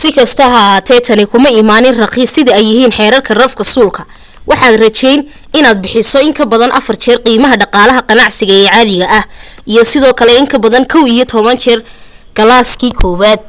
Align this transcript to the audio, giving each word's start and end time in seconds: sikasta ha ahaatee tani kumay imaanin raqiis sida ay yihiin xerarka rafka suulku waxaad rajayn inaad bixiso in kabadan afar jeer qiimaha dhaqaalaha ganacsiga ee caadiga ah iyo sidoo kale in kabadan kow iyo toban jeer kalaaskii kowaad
sikasta 0.00 0.42
ha 0.52 0.58
ahaatee 0.66 1.00
tani 1.08 1.24
kumay 1.32 1.54
imaanin 1.62 1.98
raqiis 2.02 2.30
sida 2.36 2.52
ay 2.58 2.64
yihiin 2.70 2.96
xerarka 2.98 3.32
rafka 3.42 3.64
suulku 3.72 4.02
waxaad 4.48 4.74
rajayn 4.84 5.20
inaad 5.58 5.78
bixiso 5.84 6.18
in 6.26 6.32
kabadan 6.38 6.74
afar 6.78 6.96
jeer 7.04 7.18
qiimaha 7.26 7.60
dhaqaalaha 7.60 8.06
ganacsiga 8.08 8.54
ee 8.60 8.68
caadiga 8.72 9.06
ah 9.18 9.24
iyo 9.72 9.82
sidoo 9.92 10.14
kale 10.18 10.32
in 10.40 10.50
kabadan 10.52 10.84
kow 10.92 11.04
iyo 11.14 11.24
toban 11.32 11.56
jeer 11.64 11.80
kalaaskii 12.36 12.94
kowaad 13.00 13.40